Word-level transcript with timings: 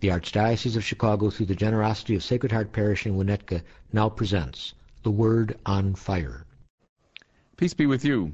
The 0.00 0.08
Archdiocese 0.08 0.76
of 0.76 0.84
Chicago, 0.84 1.28
through 1.28 1.44
the 1.44 1.54
generosity 1.54 2.14
of 2.14 2.24
Sacred 2.24 2.52
Heart 2.52 2.72
Parish 2.72 3.04
in 3.04 3.18
Winnetka, 3.18 3.60
now 3.92 4.08
presents 4.08 4.72
The 5.02 5.10
Word 5.10 5.58
on 5.66 5.94
Fire. 5.94 6.46
Peace 7.58 7.74
be 7.74 7.84
with 7.84 8.02
you. 8.02 8.32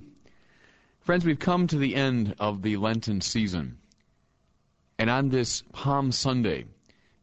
Friends, 1.00 1.24
we've 1.24 1.40
come 1.40 1.66
to 1.66 1.76
the 1.76 1.96
end 1.96 2.36
of 2.38 2.62
the 2.62 2.76
Lenten 2.76 3.20
season. 3.20 3.78
And 4.96 5.10
on 5.10 5.28
this 5.28 5.64
Palm 5.72 6.12
Sunday, 6.12 6.66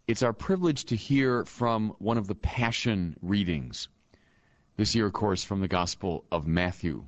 it's 0.09 0.23
our 0.23 0.33
privilege 0.33 0.83
to 0.85 0.97
hear 0.97 1.45
from 1.45 1.95
one 1.99 2.17
of 2.17 2.27
the 2.27 2.35
Passion 2.35 3.15
readings. 3.21 3.87
This 4.75 4.93
year, 4.93 5.05
of 5.05 5.13
course, 5.13 5.45
from 5.45 5.61
the 5.61 5.69
Gospel 5.69 6.25
of 6.33 6.47
Matthew. 6.47 7.05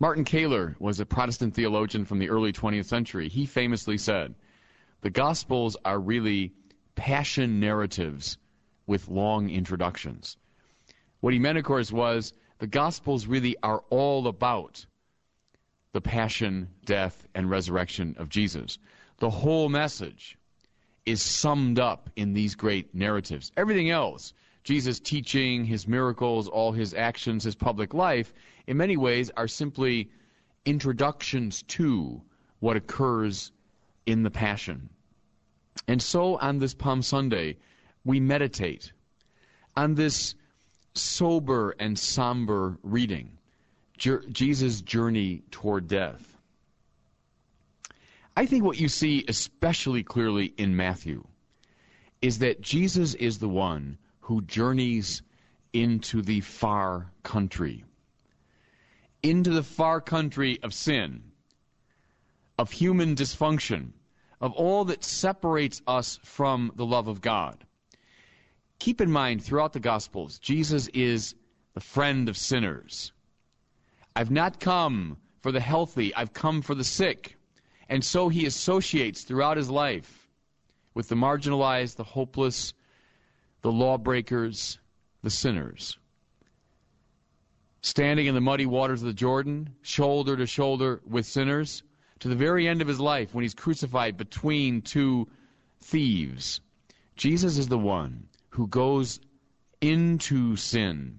Martin 0.00 0.24
Kähler 0.24 0.80
was 0.80 0.98
a 0.98 1.04
Protestant 1.04 1.52
theologian 1.52 2.06
from 2.06 2.20
the 2.20 2.30
early 2.30 2.54
20th 2.54 2.86
century. 2.86 3.28
He 3.28 3.44
famously 3.44 3.98
said, 3.98 4.34
the 5.04 5.10
Gospels 5.10 5.76
are 5.84 6.00
really 6.00 6.50
passion 6.94 7.60
narratives 7.60 8.38
with 8.86 9.06
long 9.06 9.50
introductions. 9.50 10.38
What 11.20 11.34
he 11.34 11.38
meant, 11.38 11.58
of 11.58 11.64
course, 11.64 11.92
was 11.92 12.32
the 12.58 12.66
Gospels 12.66 13.26
really 13.26 13.54
are 13.62 13.84
all 13.90 14.26
about 14.26 14.86
the 15.92 16.00
passion, 16.00 16.70
death, 16.86 17.28
and 17.34 17.50
resurrection 17.50 18.16
of 18.18 18.30
Jesus. 18.30 18.78
The 19.18 19.28
whole 19.28 19.68
message 19.68 20.38
is 21.04 21.20
summed 21.20 21.78
up 21.78 22.08
in 22.16 22.32
these 22.32 22.54
great 22.54 22.94
narratives. 22.94 23.52
Everything 23.58 23.90
else, 23.90 24.32
Jesus' 24.62 25.00
teaching, 25.00 25.66
his 25.66 25.86
miracles, 25.86 26.48
all 26.48 26.72
his 26.72 26.94
actions, 26.94 27.44
his 27.44 27.54
public 27.54 27.92
life, 27.92 28.32
in 28.66 28.78
many 28.78 28.96
ways 28.96 29.30
are 29.36 29.48
simply 29.48 30.08
introductions 30.64 31.62
to 31.64 32.22
what 32.60 32.78
occurs 32.78 33.52
in 34.06 34.22
the 34.22 34.30
Passion. 34.30 34.88
And 35.88 36.02
so 36.02 36.38
on 36.38 36.58
this 36.58 36.74
Palm 36.74 37.02
Sunday, 37.02 37.56
we 38.04 38.20
meditate 38.20 38.92
on 39.76 39.94
this 39.94 40.34
sober 40.94 41.74
and 41.78 41.98
somber 41.98 42.78
reading, 42.82 43.38
Jesus' 43.96 44.80
journey 44.80 45.42
toward 45.50 45.88
death. 45.88 46.36
I 48.36 48.46
think 48.46 48.64
what 48.64 48.80
you 48.80 48.88
see 48.88 49.24
especially 49.28 50.02
clearly 50.02 50.52
in 50.56 50.76
Matthew 50.76 51.24
is 52.20 52.38
that 52.38 52.60
Jesus 52.60 53.14
is 53.14 53.38
the 53.38 53.48
one 53.48 53.98
who 54.20 54.42
journeys 54.42 55.22
into 55.72 56.22
the 56.22 56.40
far 56.40 57.12
country, 57.22 57.84
into 59.22 59.50
the 59.50 59.62
far 59.62 60.00
country 60.00 60.58
of 60.62 60.72
sin, 60.72 61.22
of 62.58 62.70
human 62.70 63.14
dysfunction, 63.14 63.90
of 64.40 64.52
all 64.52 64.84
that 64.84 65.04
separates 65.04 65.82
us 65.86 66.18
from 66.22 66.72
the 66.76 66.86
love 66.86 67.08
of 67.08 67.20
God. 67.20 67.64
Keep 68.78 69.00
in 69.00 69.10
mind, 69.10 69.42
throughout 69.42 69.72
the 69.72 69.80
Gospels, 69.80 70.38
Jesus 70.38 70.88
is 70.88 71.34
the 71.74 71.80
friend 71.80 72.28
of 72.28 72.36
sinners. 72.36 73.12
I've 74.16 74.30
not 74.30 74.60
come 74.60 75.16
for 75.40 75.52
the 75.52 75.60
healthy, 75.60 76.14
I've 76.14 76.32
come 76.32 76.62
for 76.62 76.74
the 76.74 76.84
sick. 76.84 77.36
And 77.88 78.04
so 78.04 78.28
he 78.28 78.46
associates 78.46 79.22
throughout 79.22 79.56
his 79.56 79.68
life 79.68 80.28
with 80.94 81.08
the 81.08 81.16
marginalized, 81.16 81.96
the 81.96 82.04
hopeless, 82.04 82.72
the 83.62 83.72
lawbreakers, 83.72 84.78
the 85.22 85.30
sinners. 85.30 85.98
Standing 87.82 88.26
in 88.26 88.34
the 88.34 88.40
muddy 88.40 88.66
waters 88.66 89.02
of 89.02 89.06
the 89.06 89.12
Jordan, 89.12 89.74
shoulder 89.82 90.36
to 90.36 90.46
shoulder 90.46 91.00
with 91.06 91.26
sinners, 91.26 91.82
to 92.20 92.28
the 92.28 92.34
very 92.34 92.68
end 92.68 92.80
of 92.80 92.88
his 92.88 93.00
life 93.00 93.34
when 93.34 93.42
he's 93.42 93.54
crucified 93.54 94.16
between 94.16 94.82
two 94.82 95.28
thieves. 95.82 96.60
Jesus 97.16 97.58
is 97.58 97.68
the 97.68 97.78
one 97.78 98.28
who 98.50 98.66
goes 98.66 99.20
into 99.80 100.56
sin 100.56 101.18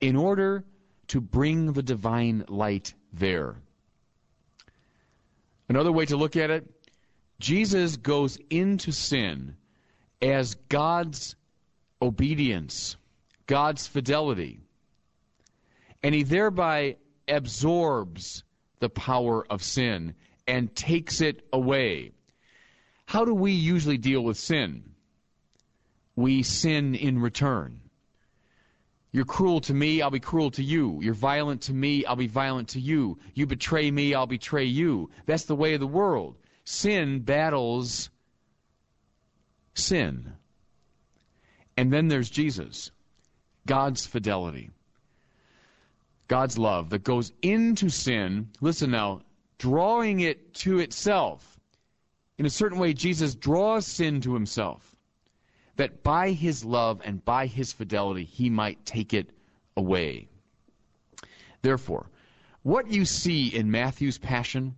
in 0.00 0.16
order 0.16 0.64
to 1.08 1.20
bring 1.20 1.72
the 1.72 1.82
divine 1.82 2.44
light 2.48 2.94
there. 3.12 3.56
Another 5.68 5.92
way 5.92 6.06
to 6.06 6.16
look 6.16 6.36
at 6.36 6.50
it, 6.50 6.66
Jesus 7.40 7.96
goes 7.96 8.38
into 8.50 8.90
sin 8.90 9.56
as 10.20 10.54
God's 10.68 11.36
obedience, 12.00 12.96
God's 13.46 13.86
fidelity, 13.86 14.60
and 16.02 16.14
he 16.14 16.22
thereby 16.22 16.96
absorbs 17.28 18.44
the 18.80 18.88
power 18.88 19.46
of 19.50 19.62
sin 19.62 20.14
and 20.46 20.74
takes 20.74 21.20
it 21.20 21.46
away. 21.52 22.12
How 23.06 23.24
do 23.24 23.34
we 23.34 23.52
usually 23.52 23.98
deal 23.98 24.22
with 24.22 24.36
sin? 24.36 24.84
We 26.16 26.42
sin 26.42 26.94
in 26.94 27.20
return. 27.20 27.80
You're 29.12 29.24
cruel 29.24 29.60
to 29.62 29.74
me, 29.74 30.02
I'll 30.02 30.10
be 30.10 30.20
cruel 30.20 30.50
to 30.52 30.62
you. 30.62 31.00
You're 31.02 31.14
violent 31.14 31.62
to 31.62 31.72
me, 31.72 32.04
I'll 32.04 32.16
be 32.16 32.26
violent 32.26 32.68
to 32.70 32.80
you. 32.80 33.18
You 33.34 33.46
betray 33.46 33.90
me, 33.90 34.14
I'll 34.14 34.26
betray 34.26 34.64
you. 34.64 35.10
That's 35.26 35.44
the 35.44 35.56
way 35.56 35.74
of 35.74 35.80
the 35.80 35.86
world. 35.86 36.36
Sin 36.64 37.20
battles 37.20 38.10
sin. 39.78 40.32
And 41.76 41.92
then 41.92 42.08
there's 42.08 42.28
Jesus, 42.28 42.90
God's 43.66 44.06
fidelity. 44.06 44.70
God's 46.28 46.58
love 46.58 46.90
that 46.90 47.04
goes 47.04 47.32
into 47.42 47.88
sin, 47.88 48.50
listen 48.60 48.90
now, 48.90 49.22
drawing 49.58 50.20
it 50.20 50.54
to 50.54 50.78
itself. 50.78 51.58
In 52.36 52.46
a 52.46 52.50
certain 52.50 52.78
way, 52.78 52.92
Jesus 52.92 53.34
draws 53.34 53.86
sin 53.86 54.20
to 54.20 54.34
himself, 54.34 54.94
that 55.76 56.02
by 56.02 56.30
his 56.32 56.64
love 56.64 57.00
and 57.04 57.24
by 57.24 57.46
his 57.46 57.72
fidelity, 57.72 58.24
he 58.24 58.50
might 58.50 58.84
take 58.84 59.12
it 59.14 59.30
away. 59.76 60.28
Therefore, 61.62 62.10
what 62.62 62.90
you 62.90 63.04
see 63.04 63.48
in 63.48 63.70
Matthew's 63.70 64.18
Passion 64.18 64.76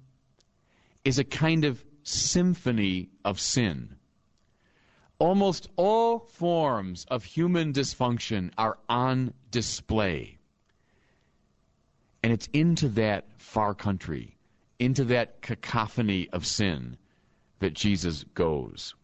is 1.05 1.19
a 1.19 1.25
kind 1.25 1.65
of 1.65 1.85
symphony 2.03 3.11
of 3.25 3.41
sin. 3.41 3.97
Almost 5.19 5.69
all 5.77 6.21
forms 6.21 7.05
of 7.11 7.25
human 7.25 7.73
dysfunction 7.73 8.53
are 8.57 8.79
on 8.89 9.35
display. 9.51 10.40
And 12.23 12.33
it's 12.33 12.49
into 12.53 12.89
that 12.91 13.27
far 13.39 13.75
country, 13.75 14.37
into 14.79 15.05
that 15.05 15.43
cacophony 15.43 16.29
of 16.31 16.47
sin, 16.47 16.97
that 17.61 17.75
Jesus 17.75 18.25
goes. 18.35 18.95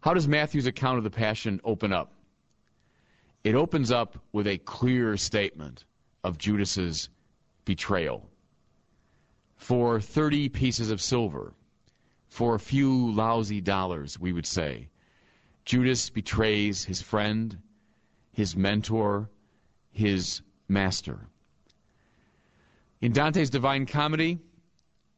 How 0.00 0.14
does 0.14 0.28
Matthew's 0.28 0.66
account 0.66 0.98
of 0.98 1.04
the 1.04 1.10
Passion 1.10 1.60
open 1.64 1.92
up? 1.92 2.12
It 3.44 3.54
opens 3.54 3.90
up 3.90 4.18
with 4.32 4.46
a 4.46 4.58
clear 4.58 5.16
statement 5.16 5.84
of 6.24 6.38
Judas's 6.38 7.08
betrayal. 7.64 8.28
For 9.56 10.00
30 10.00 10.48
pieces 10.48 10.90
of 10.90 11.00
silver, 11.00 11.54
for 12.28 12.54
a 12.54 12.60
few 12.60 13.12
lousy 13.12 13.60
dollars, 13.60 14.18
we 14.18 14.32
would 14.32 14.46
say, 14.46 14.88
Judas 15.64 16.10
betrays 16.10 16.84
his 16.84 17.02
friend, 17.02 17.58
his 18.32 18.54
mentor, 18.54 19.28
his 19.90 20.42
master. 20.68 21.28
In 23.00 23.12
Dante's 23.12 23.50
Divine 23.50 23.86
Comedy, 23.86 24.38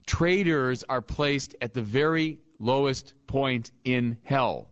traitors 0.07 0.85
are 0.89 1.03
placed 1.03 1.55
at 1.61 1.75
the 1.75 1.83
very 1.83 2.39
lowest 2.59 3.15
point 3.27 3.71
in 3.85 4.19
hell. 4.25 4.69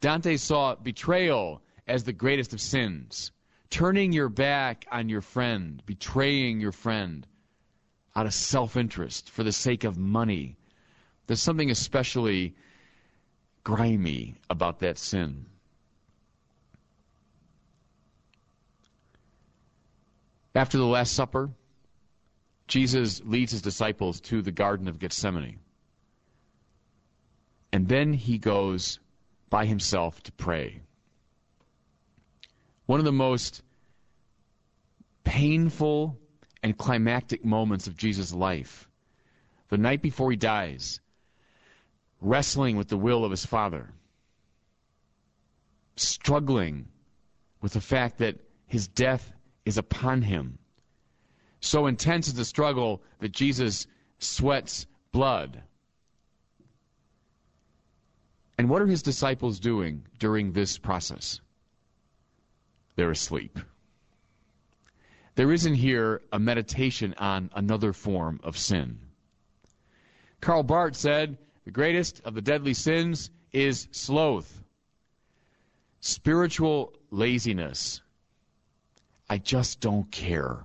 Dante 0.00 0.36
saw 0.36 0.74
betrayal 0.74 1.62
as 1.86 2.04
the 2.04 2.12
greatest 2.12 2.52
of 2.52 2.60
sins. 2.60 3.32
Turning 3.70 4.12
your 4.12 4.28
back 4.28 4.86
on 4.90 5.08
your 5.08 5.20
friend, 5.20 5.82
betraying 5.86 6.60
your 6.60 6.72
friend 6.72 7.26
out 8.16 8.26
of 8.26 8.34
self 8.34 8.76
interest 8.76 9.30
for 9.30 9.42
the 9.42 9.52
sake 9.52 9.84
of 9.84 9.98
money. 9.98 10.56
There's 11.26 11.42
something 11.42 11.70
especially 11.70 12.56
grimy 13.64 14.36
about 14.48 14.80
that 14.80 14.98
sin. 14.98 15.46
After 20.54 20.78
the 20.78 20.86
Last 20.86 21.12
Supper, 21.14 21.50
Jesus 22.66 23.22
leads 23.24 23.52
his 23.52 23.62
disciples 23.62 24.20
to 24.22 24.42
the 24.42 24.52
Garden 24.52 24.88
of 24.88 24.98
Gethsemane. 24.98 25.58
And 27.72 27.88
then 27.88 28.12
he 28.12 28.38
goes 28.38 28.98
by 29.50 29.66
himself 29.66 30.22
to 30.24 30.32
pray. 30.32 30.82
One 32.86 32.98
of 32.98 33.04
the 33.04 33.12
most 33.12 33.62
painful 35.24 36.18
and 36.62 36.76
climactic 36.76 37.44
moments 37.44 37.86
of 37.86 37.96
Jesus' 37.96 38.32
life. 38.32 38.88
The 39.68 39.78
night 39.78 40.00
before 40.00 40.30
he 40.30 40.36
dies, 40.36 41.00
wrestling 42.20 42.76
with 42.76 42.88
the 42.88 42.96
will 42.96 43.24
of 43.24 43.30
his 43.30 43.44
Father, 43.44 43.92
struggling 45.96 46.88
with 47.60 47.74
the 47.74 47.80
fact 47.80 48.18
that 48.18 48.36
his 48.66 48.88
death 48.88 49.32
is 49.68 49.76
upon 49.76 50.22
him. 50.22 50.58
So 51.60 51.88
intense 51.88 52.26
is 52.26 52.34
the 52.34 52.44
struggle 52.46 53.02
that 53.20 53.32
Jesus 53.32 53.86
sweats 54.18 54.86
blood. 55.12 55.62
And 58.56 58.70
what 58.70 58.80
are 58.80 58.86
his 58.86 59.02
disciples 59.02 59.60
doing 59.60 60.06
during 60.18 60.52
this 60.52 60.78
process? 60.78 61.40
They're 62.96 63.10
asleep. 63.10 63.58
There 65.34 65.52
isn't 65.52 65.74
here 65.74 66.22
a 66.32 66.38
meditation 66.38 67.14
on 67.18 67.50
another 67.54 67.92
form 67.92 68.40
of 68.42 68.56
sin. 68.56 68.98
Karl 70.40 70.62
Barth 70.62 70.96
said, 70.96 71.36
The 71.66 71.70
greatest 71.70 72.22
of 72.24 72.34
the 72.34 72.42
deadly 72.42 72.72
sins 72.72 73.30
is 73.52 73.86
sloth, 73.90 74.62
spiritual 76.00 76.94
laziness. 77.10 78.00
I 79.30 79.38
just 79.38 79.80
don't 79.80 80.10
care. 80.10 80.64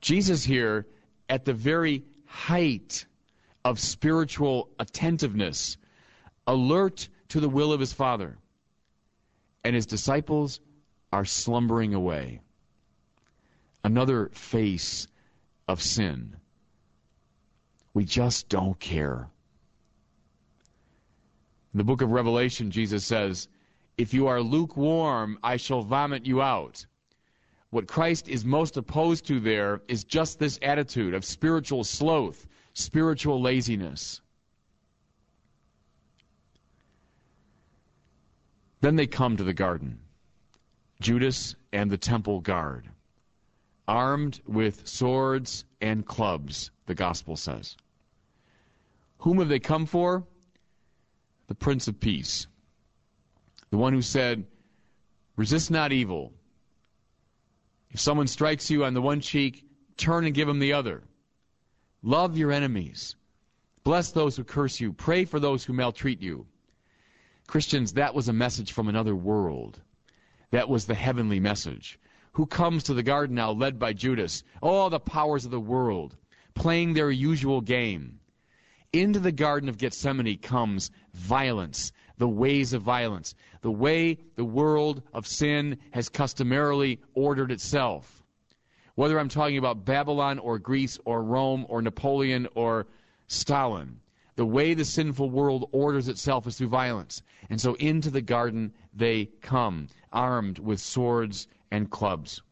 Jesus 0.00 0.44
here, 0.44 0.86
at 1.28 1.44
the 1.44 1.52
very 1.52 2.04
height 2.24 3.06
of 3.64 3.80
spiritual 3.80 4.70
attentiveness, 4.78 5.76
alert 6.46 7.08
to 7.28 7.40
the 7.40 7.48
will 7.48 7.72
of 7.72 7.80
his 7.80 7.92
Father, 7.92 8.38
and 9.64 9.74
his 9.74 9.86
disciples 9.86 10.60
are 11.12 11.24
slumbering 11.24 11.94
away 11.94 12.40
another 13.86 14.30
face 14.32 15.06
of 15.68 15.80
sin. 15.80 16.36
We 17.94 18.04
just 18.04 18.48
don't 18.48 18.78
care. 18.80 19.28
In 21.72 21.78
the 21.78 21.84
book 21.84 22.02
of 22.02 22.10
Revelation, 22.10 22.70
Jesus 22.70 23.04
says, 23.04 23.48
If 23.96 24.12
you 24.12 24.26
are 24.26 24.40
lukewarm, 24.40 25.38
I 25.42 25.56
shall 25.56 25.82
vomit 25.82 26.26
you 26.26 26.42
out. 26.42 26.84
What 27.70 27.88
Christ 27.88 28.28
is 28.28 28.44
most 28.44 28.76
opposed 28.76 29.26
to 29.26 29.40
there 29.40 29.82
is 29.88 30.04
just 30.04 30.38
this 30.38 30.58
attitude 30.62 31.14
of 31.14 31.24
spiritual 31.24 31.84
sloth, 31.84 32.46
spiritual 32.74 33.40
laziness. 33.40 34.20
Then 38.80 38.96
they 38.96 39.06
come 39.06 39.36
to 39.36 39.44
the 39.44 39.54
garden 39.54 39.98
Judas 41.00 41.54
and 41.72 41.90
the 41.90 41.98
temple 41.98 42.40
guard 42.40 42.88
armed 43.88 44.40
with 44.46 44.86
swords 44.86 45.64
and 45.80 46.04
clubs, 46.06 46.70
the 46.86 46.94
gospel 46.94 47.36
says. 47.36 47.76
Whom 49.18 49.38
have 49.38 49.48
they 49.48 49.60
come 49.60 49.86
for? 49.86 50.24
The 51.46 51.54
Prince 51.54 51.88
of 51.88 52.00
Peace. 52.00 52.46
The 53.70 53.76
one 53.76 53.92
who 53.92 54.02
said, 54.02 54.44
Resist 55.36 55.70
not 55.70 55.92
evil. 55.92 56.32
If 57.90 58.00
someone 58.00 58.26
strikes 58.26 58.70
you 58.70 58.84
on 58.84 58.94
the 58.94 59.02
one 59.02 59.20
cheek, 59.20 59.64
turn 59.96 60.24
and 60.24 60.34
give 60.34 60.48
him 60.48 60.58
the 60.58 60.72
other. 60.72 61.02
Love 62.02 62.36
your 62.36 62.52
enemies. 62.52 63.16
Bless 63.84 64.10
those 64.10 64.36
who 64.36 64.44
curse 64.44 64.80
you. 64.80 64.92
Pray 64.92 65.24
for 65.24 65.40
those 65.40 65.64
who 65.64 65.72
maltreat 65.72 66.20
you. 66.20 66.46
Christians, 67.46 67.92
that 67.92 68.14
was 68.14 68.28
a 68.28 68.32
message 68.32 68.72
from 68.72 68.88
another 68.88 69.14
world. 69.14 69.80
That 70.50 70.68
was 70.68 70.86
the 70.86 70.94
heavenly 70.94 71.40
message 71.40 71.98
who 72.36 72.44
comes 72.44 72.82
to 72.82 72.92
the 72.92 73.02
garden 73.02 73.34
now, 73.34 73.50
led 73.50 73.78
by 73.78 73.94
Judas, 73.94 74.44
all 74.60 74.90
the 74.90 75.00
powers 75.00 75.46
of 75.46 75.50
the 75.50 75.58
world, 75.58 76.16
playing 76.54 76.92
their 76.92 77.10
usual 77.10 77.62
game. 77.62 78.20
Into 78.92 79.18
the 79.18 79.32
Garden 79.32 79.68
of 79.68 79.78
Gethsemane 79.78 80.38
comes 80.38 80.90
violence, 81.12 81.92
the 82.18 82.28
ways 82.28 82.72
of 82.72 82.82
violence, 82.82 83.34
the 83.60 83.70
way 83.70 84.18
the 84.36 84.44
world 84.44 85.02
of 85.12 85.26
sin 85.26 85.78
has 85.90 86.08
customarily 86.08 87.00
ordered 87.14 87.50
itself. 87.50 88.22
Whether 88.94 89.18
I'm 89.18 89.28
talking 89.28 89.58
about 89.58 89.84
Babylon 89.84 90.38
or 90.38 90.58
Greece 90.58 90.98
or 91.04 91.22
Rome 91.22 91.66
or 91.68 91.82
Napoleon 91.82 92.48
or 92.54 92.86
Stalin, 93.26 94.00
the 94.36 94.46
way 94.46 94.74
the 94.74 94.84
sinful 94.84 95.30
world 95.30 95.68
orders 95.72 96.08
itself 96.08 96.46
is 96.46 96.56
through 96.56 96.68
violence. 96.68 97.22
And 97.50 97.60
so 97.60 97.74
into 97.74 98.10
the 98.10 98.22
garden 98.22 98.72
they 98.94 99.26
come, 99.40 99.88
armed 100.12 100.58
with 100.58 100.80
swords 100.80 101.48
and 101.70 101.90
clubs. 101.90 102.42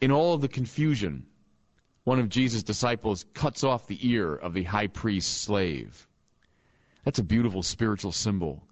In 0.00 0.10
all 0.10 0.34
of 0.34 0.40
the 0.40 0.48
confusion, 0.48 1.26
one 2.04 2.18
of 2.18 2.28
Jesus' 2.28 2.62
disciples 2.62 3.24
cuts 3.32 3.62
off 3.62 3.86
the 3.86 3.98
ear 4.08 4.34
of 4.34 4.54
the 4.54 4.64
high 4.64 4.88
priest's 4.88 5.30
slave. 5.30 6.08
That's 7.04 7.20
a 7.20 7.24
beautiful 7.24 7.62
spiritual 7.62 8.12
symbol. 8.12 8.62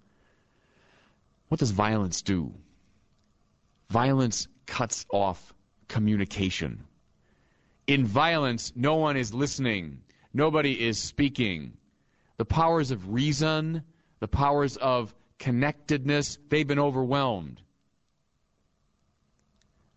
What 1.47 1.59
does 1.59 1.71
violence 1.71 2.21
do? 2.21 2.53
Violence 3.89 4.47
cuts 4.65 5.05
off 5.11 5.53
communication. 5.87 6.83
In 7.87 8.05
violence, 8.05 8.71
no 8.75 8.95
one 8.95 9.17
is 9.17 9.33
listening, 9.33 10.01
nobody 10.33 10.79
is 10.79 10.97
speaking. 10.97 11.73
The 12.37 12.45
powers 12.45 12.91
of 12.91 13.13
reason, 13.13 13.83
the 14.19 14.27
powers 14.27 14.77
of 14.77 15.13
connectedness, 15.39 16.37
they've 16.49 16.67
been 16.67 16.79
overwhelmed. 16.79 17.61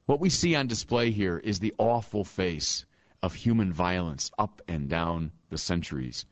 What 0.07 0.21
we 0.21 0.29
see 0.29 0.55
on 0.55 0.67
display 0.67 1.11
here 1.11 1.39
is 1.39 1.59
the 1.59 1.75
awful 1.79 2.25
face 2.25 2.85
of 3.25 3.33
human 3.33 3.73
violence 3.73 4.31
up 4.39 4.61
and 4.69 4.87
down 4.91 5.33
the 5.49 5.57
centuries. 5.57 6.27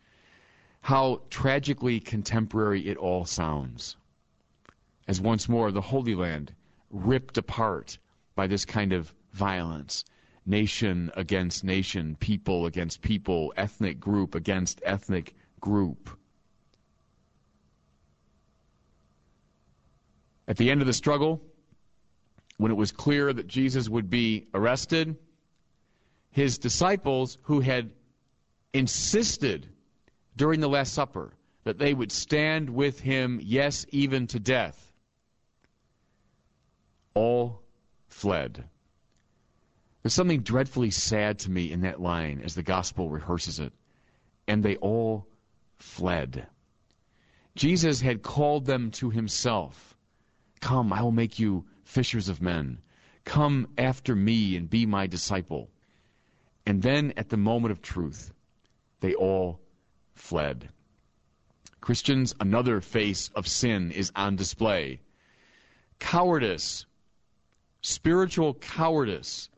How 0.82 1.22
tragically 1.30 1.98
contemporary 1.98 2.86
it 2.86 2.98
all 2.98 3.24
sounds. 3.24 3.96
As 5.08 5.18
once 5.18 5.48
more 5.48 5.72
the 5.72 5.80
Holy 5.80 6.14
Land 6.14 6.52
ripped 6.90 7.38
apart 7.38 7.96
by 8.34 8.46
this 8.46 8.66
kind 8.66 8.92
of 8.92 9.14
violence. 9.32 10.04
Nation 10.44 11.10
against 11.16 11.64
nation, 11.64 12.14
people 12.16 12.66
against 12.66 13.00
people, 13.00 13.54
ethnic 13.56 13.98
group 13.98 14.34
against 14.34 14.82
ethnic 14.84 15.34
group. 15.60 16.10
At 20.46 20.58
the 20.58 20.70
end 20.70 20.82
of 20.82 20.86
the 20.86 20.92
struggle, 20.92 21.40
when 22.58 22.70
it 22.70 22.76
was 22.76 22.92
clear 22.92 23.32
that 23.32 23.46
Jesus 23.46 23.88
would 23.88 24.10
be 24.10 24.46
arrested, 24.52 25.16
his 26.32 26.58
disciples, 26.58 27.38
who 27.42 27.60
had 27.60 27.90
insisted 28.72 29.68
during 30.36 30.60
the 30.60 30.68
Last 30.68 30.92
Supper 30.92 31.34
that 31.64 31.78
they 31.78 31.94
would 31.94 32.10
stand 32.10 32.68
with 32.68 32.98
him, 32.98 33.40
yes, 33.42 33.86
even 33.90 34.26
to 34.28 34.40
death, 34.40 34.92
all 37.14 37.62
fled. 38.08 38.64
There's 40.02 40.14
something 40.14 40.42
dreadfully 40.42 40.90
sad 40.90 41.38
to 41.40 41.50
me 41.50 41.70
in 41.70 41.82
that 41.82 42.00
line 42.00 42.40
as 42.44 42.54
the 42.54 42.62
gospel 42.62 43.08
rehearses 43.08 43.60
it. 43.60 43.72
And 44.48 44.62
they 44.62 44.76
all 44.76 45.28
fled. 45.78 46.48
Jesus 47.54 48.00
had 48.00 48.22
called 48.22 48.66
them 48.66 48.90
to 48.92 49.10
himself. 49.10 49.96
Come, 50.60 50.92
I 50.92 51.02
will 51.02 51.12
make 51.12 51.38
you 51.38 51.64
fishers 51.84 52.28
of 52.28 52.42
men. 52.42 52.78
Come 53.24 53.68
after 53.78 54.16
me 54.16 54.56
and 54.56 54.68
be 54.68 54.86
my 54.86 55.06
disciple. 55.06 55.70
And 56.66 56.82
then 56.82 57.12
at 57.16 57.28
the 57.28 57.36
moment 57.36 57.72
of 57.72 57.82
truth, 57.82 58.32
they 59.00 59.14
all 59.14 59.60
fled. 60.14 60.68
Christians, 61.80 62.34
another 62.38 62.80
face 62.80 63.30
of 63.34 63.48
sin 63.48 63.90
is 63.90 64.12
on 64.14 64.36
display. 64.36 65.00
Cowardice, 65.98 66.86
spiritual 67.80 68.54
cowardice. 68.54 69.48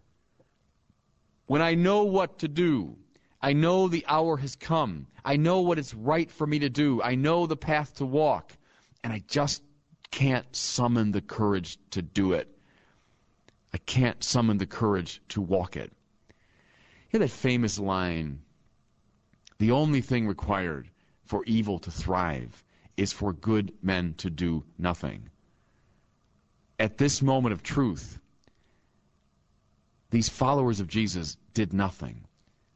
When 1.47 1.61
I 1.61 1.75
know 1.75 2.05
what 2.05 2.39
to 2.39 2.49
do, 2.49 2.97
I 3.43 3.53
know 3.53 3.89
the 3.89 4.07
hour 4.09 4.39
has 4.39 4.57
come. 4.57 5.07
I 5.23 5.37
know 5.37 5.61
what 5.61 5.79
is 5.79 5.95
right 5.95 6.31
for 6.31 6.47
me 6.47 6.59
to 6.61 6.71
do. 6.71 7.03
I 7.03 7.15
know 7.15 7.47
the 7.47 7.57
path 7.57 7.97
to 7.97 8.07
walk. 8.07 8.57
And 9.03 9.13
I 9.13 9.23
just 9.29 9.63
can't 10.11 10.47
summon 10.57 11.13
the 11.13 11.21
courage 11.21 11.77
to 11.91 12.01
do 12.01 12.33
it. 12.33 12.49
I 13.75 13.79
can't 13.79 14.25
summon 14.25 14.57
the 14.57 14.67
courage 14.67 15.21
to 15.29 15.43
walk 15.43 15.77
it. 15.77 15.93
That 17.15 17.31
famous 17.31 17.79
line 17.79 18.41
the 19.59 19.71
only 19.71 20.01
thing 20.01 20.27
required 20.27 20.91
for 21.25 21.45
evil 21.45 21.79
to 21.79 21.91
thrive 21.93 22.65
is 22.97 23.13
for 23.13 23.33
good 23.33 23.73
men 23.83 24.15
to 24.15 24.29
do 24.29 24.65
nothing. 24.79 25.31
At 26.81 26.99
this 26.99 27.23
moment 27.23 27.53
of 27.53 27.63
truth, 27.63 28.19
these 30.11 30.29
followers 30.29 30.81
of 30.81 30.89
Jesus 30.89 31.37
did 31.55 31.73
nothing. 31.73 32.25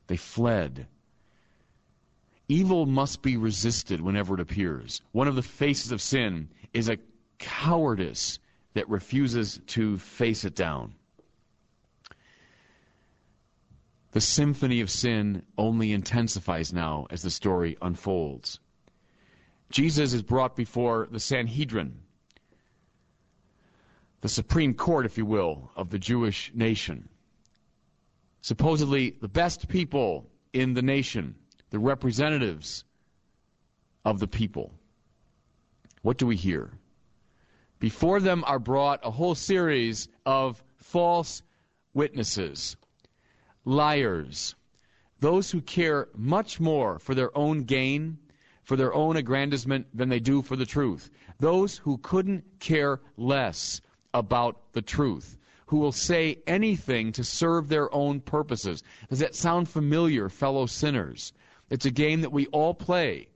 They 0.07 0.17
fled. 0.17 0.87
Evil 2.49 2.87
must 2.87 3.23
be 3.23 3.37
resisted 3.37 4.01
whenever 4.01 4.35
it 4.35 4.41
appears. 4.41 5.03
One 5.11 5.27
of 5.27 5.35
the 5.35 5.43
faces 5.43 5.91
of 5.91 6.01
sin 6.01 6.49
is 6.73 6.89
a 6.89 6.99
cowardice 7.39 8.39
that 8.75 8.89
refuses 8.89 9.59
to 9.67 9.99
face 9.99 10.45
it 10.45 10.55
down. 10.55 10.95
The 14.13 14.21
symphony 14.21 14.81
of 14.81 14.91
sin 14.91 15.43
only 15.59 15.93
intensifies 15.93 16.73
now 16.73 17.07
as 17.11 17.23
the 17.23 17.31
story 17.31 17.77
unfolds. 17.83 18.59
Jesus 19.71 20.15
is 20.15 20.23
brought 20.23 20.57
before 20.57 21.09
the 21.11 21.21
Sanhedrin, 21.21 22.01
the 24.23 24.29
Supreme 24.29 24.73
Court, 24.75 25.05
if 25.05 25.19
you 25.19 25.27
will, 25.27 25.71
of 25.77 25.91
the 25.91 25.99
Jewish 25.99 26.51
nation. 26.55 27.09
Supposedly 28.41 29.11
the 29.11 29.29
best 29.29 29.69
people 29.69 30.31
in 30.53 30.73
the 30.73 30.83
nation, 30.83 31.35
the 31.71 31.79
representatives 31.79 32.85
of 34.05 34.21
the 34.21 34.27
people. 34.27 34.73
What 36.01 36.17
do 36.17 36.27
we 36.27 36.37
hear? 36.37 36.71
Before 37.79 38.21
them 38.21 38.43
are 38.47 38.59
brought 38.59 39.05
a 39.05 39.11
whole 39.11 39.35
series 39.35 40.09
of 40.25 40.63
false 40.79 41.43
witnesses 41.93 42.77
liars, 43.69 44.55
those 45.21 45.51
who 45.51 45.61
care 45.61 46.09
much 46.17 46.59
more 46.59 46.99
for 46.99 47.15
their 47.15 47.37
own 47.37 47.65
gain, 47.65 48.17
for 48.65 48.77
their 48.77 48.95
own 48.95 49.17
aggrandizement, 49.17 49.87
than 49.93 50.09
they 50.09 50.21
do 50.21 50.41
for 50.41 50.57
the 50.57 50.65
truth. 50.65 51.11
Those 51.39 51.77
who 51.77 51.99
couldn't 51.99 52.45
care 52.61 53.01
less 53.19 53.83
about 54.15 54.73
the 54.73 54.81
truth, 54.81 55.39
who 55.67 55.77
will 55.77 55.93
say 55.93 56.39
anything 56.47 57.13
to 57.13 57.23
serve 57.23 57.69
their 57.69 57.95
own 57.95 58.21
purposes. 58.21 58.83
Does 59.11 59.19
that 59.19 59.35
sound 59.35 59.69
familiar, 59.69 60.31
fellow 60.31 60.65
sinners? 60.65 61.35
It's 61.69 61.85
a 61.85 61.91
game 61.91 62.23
that 62.23 62.33
we 62.33 62.47
all 62.47 62.73
play. 62.73 63.29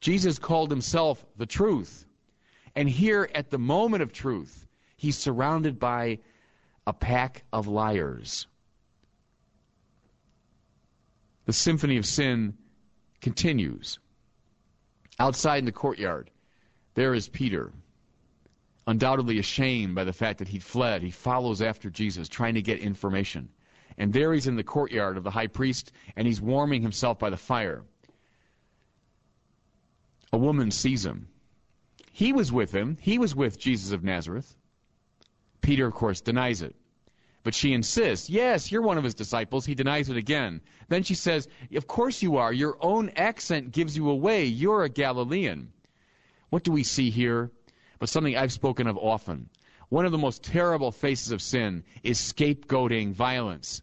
Jesus 0.00 0.38
called 0.38 0.70
himself 0.70 1.26
the 1.36 1.46
truth. 1.46 2.06
And 2.76 2.88
here, 2.88 3.28
at 3.34 3.50
the 3.50 3.58
moment 3.58 4.04
of 4.04 4.12
truth, 4.12 4.64
he's 4.96 5.18
surrounded 5.18 5.80
by 5.80 6.20
a 6.86 6.92
pack 6.92 7.42
of 7.52 7.66
liars. 7.66 8.46
The 11.48 11.54
symphony 11.54 11.96
of 11.96 12.04
sin 12.04 12.58
continues. 13.22 13.98
Outside 15.18 15.60
in 15.60 15.64
the 15.64 15.72
courtyard, 15.72 16.30
there 16.92 17.14
is 17.14 17.30
Peter, 17.30 17.72
undoubtedly 18.86 19.38
ashamed 19.38 19.94
by 19.94 20.04
the 20.04 20.12
fact 20.12 20.40
that 20.40 20.48
he'd 20.48 20.62
fled. 20.62 21.00
He 21.00 21.10
follows 21.10 21.62
after 21.62 21.88
Jesus, 21.88 22.28
trying 22.28 22.52
to 22.52 22.60
get 22.60 22.80
information. 22.80 23.48
And 23.96 24.12
there 24.12 24.34
he's 24.34 24.46
in 24.46 24.56
the 24.56 24.62
courtyard 24.62 25.16
of 25.16 25.24
the 25.24 25.30
high 25.30 25.46
priest, 25.46 25.90
and 26.16 26.26
he's 26.26 26.38
warming 26.38 26.82
himself 26.82 27.18
by 27.18 27.30
the 27.30 27.38
fire. 27.38 27.82
A 30.34 30.36
woman 30.36 30.70
sees 30.70 31.06
him. 31.06 31.28
He 32.12 32.34
was 32.34 32.52
with 32.52 32.72
him. 32.72 32.98
He 33.00 33.18
was 33.18 33.34
with 33.34 33.58
Jesus 33.58 33.92
of 33.92 34.04
Nazareth. 34.04 34.54
Peter, 35.62 35.86
of 35.86 35.94
course, 35.94 36.20
denies 36.20 36.60
it. 36.60 36.76
But 37.44 37.54
she 37.54 37.72
insists, 37.72 38.28
yes, 38.28 38.70
you're 38.70 38.82
one 38.82 38.98
of 38.98 39.04
his 39.04 39.14
disciples. 39.14 39.64
He 39.64 39.74
denies 39.74 40.10
it 40.10 40.16
again. 40.16 40.60
Then 40.88 41.02
she 41.02 41.14
says, 41.14 41.48
of 41.74 41.86
course 41.86 42.22
you 42.22 42.36
are. 42.36 42.52
Your 42.52 42.76
own 42.80 43.10
accent 43.16 43.72
gives 43.72 43.96
you 43.96 44.10
away. 44.10 44.44
You're 44.44 44.84
a 44.84 44.88
Galilean. 44.88 45.72
What 46.50 46.64
do 46.64 46.72
we 46.72 46.82
see 46.82 47.10
here? 47.10 47.50
But 47.98 48.08
something 48.08 48.36
I've 48.36 48.52
spoken 48.52 48.86
of 48.86 48.98
often. 48.98 49.48
One 49.88 50.04
of 50.04 50.12
the 50.12 50.18
most 50.18 50.42
terrible 50.42 50.92
faces 50.92 51.32
of 51.32 51.40
sin 51.40 51.84
is 52.02 52.18
scapegoating 52.18 53.12
violence. 53.12 53.82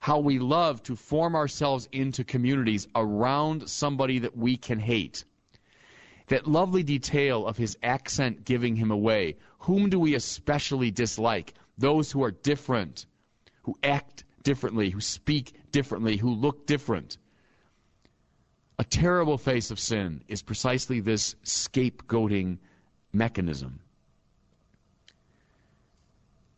How 0.00 0.18
we 0.18 0.38
love 0.38 0.82
to 0.84 0.96
form 0.96 1.36
ourselves 1.36 1.88
into 1.92 2.24
communities 2.24 2.88
around 2.94 3.68
somebody 3.68 4.18
that 4.20 4.36
we 4.36 4.56
can 4.56 4.78
hate. 4.78 5.24
That 6.28 6.46
lovely 6.46 6.82
detail 6.82 7.46
of 7.46 7.56
his 7.56 7.76
accent 7.82 8.44
giving 8.44 8.74
him 8.74 8.90
away. 8.90 9.36
Whom 9.58 9.90
do 9.90 10.00
we 10.00 10.14
especially 10.14 10.90
dislike? 10.90 11.54
Those 11.80 12.12
who 12.12 12.22
are 12.22 12.30
different, 12.30 13.06
who 13.62 13.76
act 13.82 14.24
differently, 14.42 14.90
who 14.90 15.00
speak 15.00 15.54
differently, 15.72 16.16
who 16.16 16.30
look 16.30 16.66
different. 16.66 17.18
A 18.78 18.84
terrible 18.84 19.36
face 19.36 19.70
of 19.70 19.80
sin 19.80 20.22
is 20.28 20.42
precisely 20.42 21.00
this 21.00 21.34
scapegoating 21.44 22.58
mechanism. 23.12 23.80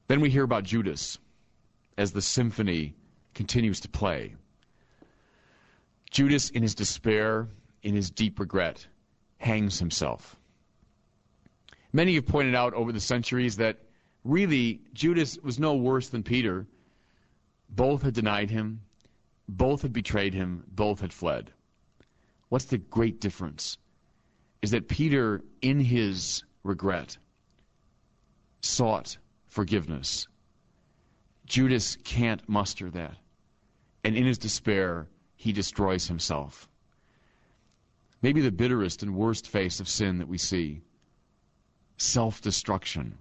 Then 0.08 0.20
we 0.20 0.30
hear 0.30 0.44
about 0.44 0.64
Judas 0.64 1.18
as 1.96 2.12
the 2.12 2.22
symphony 2.22 2.94
continues 3.34 3.80
to 3.80 3.88
play. 3.88 4.34
Judas, 6.10 6.50
in 6.50 6.62
his 6.62 6.74
despair, 6.74 7.48
in 7.82 7.94
his 7.94 8.10
deep 8.10 8.38
regret, 8.38 8.86
hangs 9.38 9.78
himself. 9.78 10.36
Many 11.92 12.14
have 12.16 12.26
pointed 12.26 12.54
out 12.54 12.74
over 12.74 12.92
the 12.92 13.00
centuries 13.00 13.56
that 13.56 13.78
really, 14.24 14.80
Judas 14.92 15.38
was 15.42 15.58
no 15.58 15.74
worse 15.74 16.08
than 16.08 16.22
Peter. 16.22 16.66
Both 17.68 18.02
had 18.02 18.14
denied 18.14 18.50
him, 18.50 18.80
both 19.48 19.82
had 19.82 19.92
betrayed 19.92 20.34
him, 20.34 20.64
both 20.68 21.00
had 21.00 21.12
fled. 21.12 21.52
What's 22.48 22.66
the 22.66 22.78
great 22.78 23.20
difference? 23.20 23.78
Is 24.60 24.70
that 24.72 24.88
Peter, 24.88 25.42
in 25.62 25.80
his 25.80 26.44
regret, 26.62 27.16
sought 28.60 29.16
forgiveness. 29.48 30.28
Judas 31.46 31.96
can't 32.04 32.48
muster 32.48 32.90
that. 32.90 33.16
And 34.04 34.16
in 34.16 34.24
his 34.24 34.38
despair, 34.38 35.08
he 35.36 35.52
destroys 35.52 36.06
himself. 36.06 36.68
Maybe 38.20 38.40
the 38.40 38.52
bitterest 38.52 39.02
and 39.02 39.16
worst 39.16 39.48
face 39.48 39.80
of 39.80 39.88
sin 39.88 40.18
that 40.18 40.28
we 40.28 40.38
see 40.38 40.82
self 41.96 42.40
destruction 42.40 43.18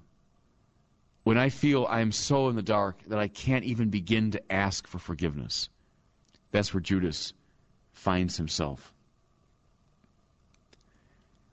when 1.24 1.38
I 1.38 1.50
feel 1.50 1.86
I 1.90 2.01
am 2.01 2.12
so 2.12 2.50
in 2.50 2.56
the 2.56 2.62
dark 2.62 2.98
that 3.08 3.20
I 3.20 3.28
can't 3.28 3.66
even 3.66 3.90
begin 3.90 4.32
to 4.32 4.51
ask 4.51 4.88
for 4.88 5.00
forgiveness. 5.00 5.70
That's 6.51 6.74
where 6.74 6.82
Judas 6.82 7.34
finds 7.94 8.38
himself. 8.38 8.94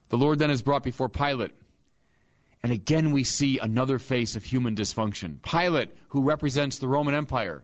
The 0.09 0.17
Lord 0.17 0.39
then 0.39 0.51
is 0.51 0.63
brought 0.63 0.83
before 0.83 1.09
Pilate. 1.09 1.53
And 2.63 2.73
again, 2.73 3.13
we 3.13 3.25
see 3.25 3.59
another 3.59 3.99
face 3.99 4.35
of 4.35 4.45
human 4.45 4.75
dysfunction. 4.75 5.41
Pilate, 5.43 5.91
who 6.09 6.23
represents 6.23 6.79
the 6.79 6.89
Roman 6.89 7.15
Empire, 7.15 7.63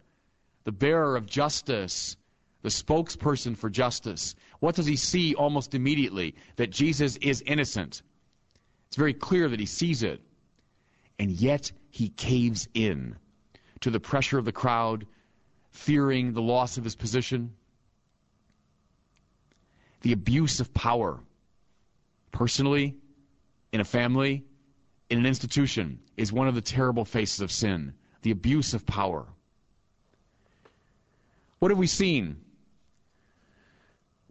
the 0.65 0.73
bearer 0.73 1.17
of 1.17 1.27
justice, 1.27 2.17
the 2.63 2.69
spokesperson 2.69 3.57
for 3.57 3.71
justice. 3.71 4.35
What 4.61 4.75
does 4.75 4.87
he 4.87 4.97
see 4.97 5.35
almost 5.35 5.75
immediately? 5.75 6.35
That 6.57 6.71
Jesus 6.71 7.17
is 7.17 7.43
innocent. 7.43 8.03
It's 8.87 8.97
very 8.97 9.15
clear 9.15 9.49
that 9.49 9.61
he 9.61 9.67
sees 9.67 10.03
it. 10.03 10.21
And 11.19 11.31
yet, 11.33 11.73
he 11.95 12.09
caves 12.09 12.69
in 12.75 13.15
to 13.79 13.89
the 13.89 14.01
pressure 14.01 14.37
of 14.37 14.45
the 14.45 14.51
crowd, 14.51 15.07
fearing 15.71 16.33
the 16.33 16.43
loss 16.43 16.77
of 16.77 16.83
his 16.83 16.97
position. 16.97 17.55
The 20.03 20.11
abuse 20.11 20.59
of 20.59 20.75
power, 20.75 21.21
personally, 22.33 22.97
in 23.73 23.81
a 23.81 23.85
family, 23.85 24.43
in 25.09 25.21
an 25.21 25.25
institution, 25.25 26.01
is 26.17 26.33
one 26.33 26.49
of 26.49 26.57
the 26.57 26.61
terrible 26.61 27.05
faces 27.05 27.41
of 27.41 27.53
sin. 27.53 27.95
The 28.23 28.33
abuse 28.33 28.75
of 28.75 28.85
power. 28.87 29.25
What 31.61 31.71
have 31.71 31.79
we 31.79 31.87
seen? 31.87 32.37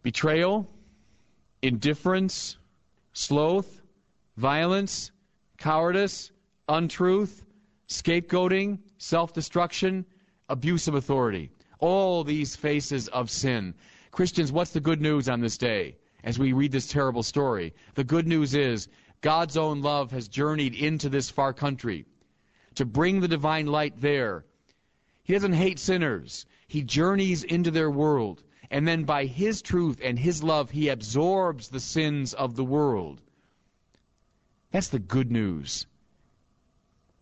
Betrayal, 0.01 0.67
indifference, 1.61 2.57
sloth, 3.13 3.81
violence, 4.35 5.11
cowardice, 5.57 6.31
untruth, 6.67 7.41
scapegoating, 7.93 8.79
self 8.97 9.33
destruction, 9.33 10.05
abuse 10.49 10.87
of 10.87 10.95
authority. 10.95 11.51
All 11.79 12.23
these 12.23 12.55
faces 12.55 13.07
of 13.09 13.29
sin. 13.29 13.73
Christians, 14.11 14.51
what's 14.51 14.71
the 14.71 14.79
good 14.79 15.01
news 15.01 15.29
on 15.29 15.41
this 15.41 15.57
day 15.57 15.97
as 16.23 16.39
we 16.39 16.53
read 16.53 16.71
this 16.71 16.87
terrible 16.87 17.23
story? 17.23 17.73
The 17.95 18.03
good 18.03 18.27
news 18.27 18.55
is 18.55 18.87
God's 19.21 19.57
own 19.57 19.81
love 19.81 20.11
has 20.11 20.27
journeyed 20.27 20.75
into 20.75 21.09
this 21.09 21.29
far 21.29 21.53
country 21.53 22.05
to 22.75 22.85
bring 22.85 23.19
the 23.19 23.27
divine 23.27 23.67
light 23.67 23.99
there. 24.01 24.45
He 25.23 25.33
doesn't 25.33 25.53
hate 25.53 25.79
sinners, 25.79 26.45
He 26.67 26.81
journeys 26.81 27.43
into 27.43 27.71
their 27.71 27.91
world. 27.91 28.43
And 28.71 28.87
then 28.87 29.03
by 29.03 29.25
His 29.25 29.61
truth 29.61 29.99
and 30.03 30.17
His 30.17 30.41
love, 30.41 30.71
He 30.71 30.89
absorbs 30.89 31.69
the 31.69 31.79
sins 31.79 32.33
of 32.33 32.55
the 32.55 32.65
world. 32.65 33.21
That's 34.71 34.87
the 34.87 34.99
good 34.99 35.31
news 35.31 35.85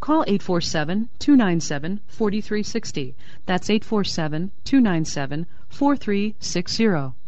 call 0.00 0.22
847 0.26 1.10
297 1.18 2.00
4360. 2.06 3.14
That's 3.44 3.68
847 3.68 4.50
297 4.64 5.46
4360. 5.68 7.19